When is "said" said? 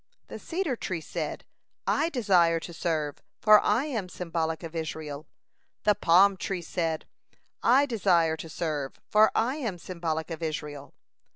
0.99-1.45, 6.63-7.05